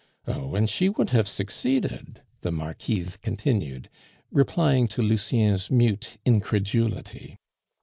[0.25, 0.55] Oh!
[0.55, 3.87] and she would have succeeded," the Marquise continued,
[4.31, 7.37] replying to Lucien's mute incredulity.